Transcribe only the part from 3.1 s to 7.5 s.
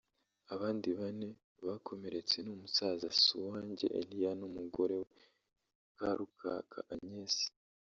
Suwanjye Elia n’umugore we Karukaka Agnes